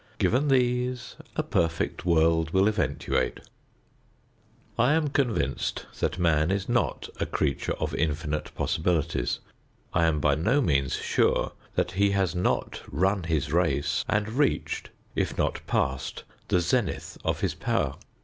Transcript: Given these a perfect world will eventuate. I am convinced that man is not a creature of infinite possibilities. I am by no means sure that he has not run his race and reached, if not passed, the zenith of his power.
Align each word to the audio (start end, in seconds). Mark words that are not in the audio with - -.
Given 0.17 0.47
these 0.47 1.15
a 1.35 1.43
perfect 1.43 2.07
world 2.07 2.49
will 2.49 2.67
eventuate. 2.67 3.39
I 4.75 4.93
am 4.93 5.09
convinced 5.09 5.85
that 5.99 6.17
man 6.17 6.49
is 6.49 6.67
not 6.67 7.07
a 7.19 7.27
creature 7.27 7.73
of 7.73 7.93
infinite 7.93 8.51
possibilities. 8.55 9.41
I 9.93 10.05
am 10.07 10.19
by 10.19 10.33
no 10.33 10.59
means 10.59 10.95
sure 10.95 11.51
that 11.75 11.91
he 11.91 12.09
has 12.17 12.33
not 12.33 12.81
run 12.91 13.25
his 13.25 13.53
race 13.53 14.03
and 14.09 14.27
reached, 14.29 14.89
if 15.13 15.37
not 15.37 15.61
passed, 15.67 16.23
the 16.47 16.61
zenith 16.61 17.19
of 17.23 17.41
his 17.41 17.53
power. 17.53 17.95